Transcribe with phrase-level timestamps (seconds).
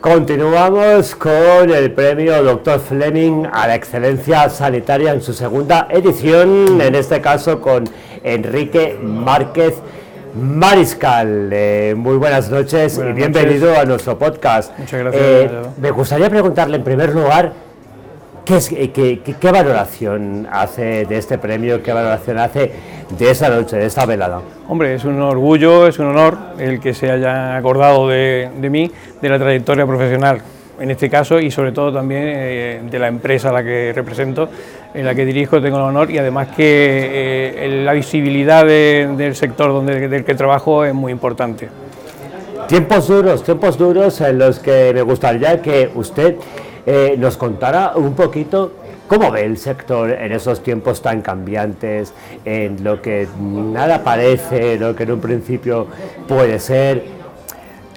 [0.00, 2.78] Continuamos con el premio Dr.
[2.78, 7.82] Fleming a la excelencia sanitaria en su segunda edición, en este caso con
[8.22, 9.74] Enrique Márquez
[10.40, 11.50] Mariscal.
[11.52, 14.78] Eh, muy buenas noches y bienvenido a nuestro podcast.
[14.78, 15.20] Muchas gracias.
[15.20, 15.50] Eh,
[15.80, 17.52] me gustaría preguntarle en primer lugar,
[18.44, 21.82] ¿qué, qué valoración hace de este premio?
[21.82, 22.70] ¿Qué valoración hace
[23.10, 24.40] de esa noche, de esta velada?
[24.68, 29.28] Hombre, es un orgullo, es un honor el que se haya acordado de, mí, de
[29.28, 30.42] la trayectoria profesional
[30.80, 34.48] en este caso y sobre todo también eh, de la empresa a la que represento,
[34.94, 39.72] en la que dirijo, tengo el honor y además que eh, la visibilidad del sector
[39.72, 41.68] donde, del que trabajo es muy importante.
[42.68, 46.36] Tiempos duros, tiempos duros en los que me gustaría que usted
[46.84, 48.72] eh, nos contara un poquito
[49.08, 52.12] ¿Cómo ve el sector en esos tiempos tan cambiantes,
[52.44, 55.86] en lo que nada parece, lo que en un principio
[56.28, 57.04] puede ser?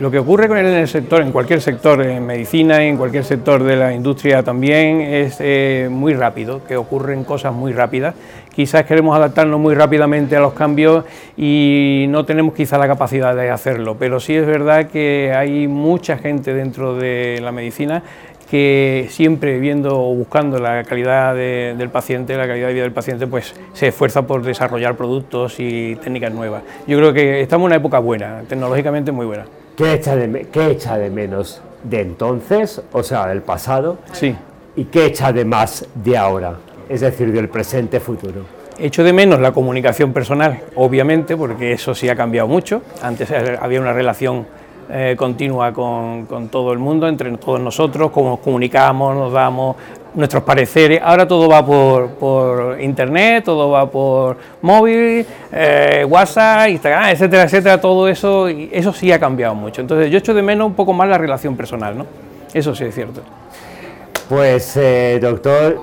[0.00, 3.62] Lo que ocurre con en el sector, en cualquier sector, en medicina, en cualquier sector
[3.62, 8.16] de la industria también, es eh, muy rápido, que ocurren cosas muy rápidas.
[8.52, 11.04] Quizás queremos adaptarnos muy rápidamente a los cambios
[11.36, 16.18] y no tenemos quizá la capacidad de hacerlo, pero sí es verdad que hay mucha
[16.18, 18.02] gente dentro de la medicina
[18.50, 23.26] que siempre viendo o buscando la calidad del paciente, la calidad de vida del paciente,
[23.26, 26.62] pues se esfuerza por desarrollar productos y técnicas nuevas.
[26.86, 29.46] Yo creo que estamos en una época buena, tecnológicamente muy buena.
[29.76, 33.98] ¿Qué echa de, qué echa de menos de entonces, o sea, del pasado?
[34.12, 34.34] Sí.
[34.76, 36.56] ¿Y qué echa de más de ahora,
[36.88, 38.42] es decir, del presente futuro?
[38.78, 42.82] Echo de menos la comunicación personal, obviamente, porque eso sí ha cambiado mucho.
[43.02, 44.46] Antes había una relación
[44.88, 49.76] eh, continua con, con, todo el mundo, entre todos nosotros, cómo nos comunicamos, nos damos
[50.14, 51.00] nuestros pareceres.
[51.02, 57.80] Ahora todo va por, por internet, todo va por móvil, eh, WhatsApp, Instagram, etcétera, etcétera.
[57.80, 59.80] Todo eso, eso sí ha cambiado mucho.
[59.80, 62.06] Entonces yo echo de menos un poco más la relación personal, ¿no?
[62.52, 63.20] Eso sí es cierto.
[64.28, 65.80] Pues, eh, doctor,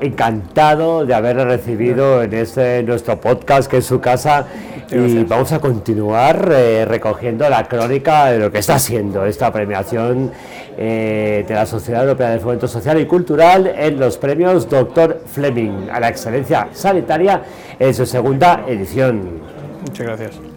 [0.00, 4.46] encantado de haberle recibido en este nuestro podcast, que es su casa,
[4.90, 10.32] y vamos a continuar eh, recogiendo la crónica de lo que está siendo esta premiación
[10.76, 15.22] eh, de la Sociedad Europea de Fomento Social y Cultural en los premios Dr.
[15.26, 17.42] Fleming a la excelencia sanitaria
[17.78, 19.40] en su segunda edición.
[19.86, 20.49] Muchas gracias.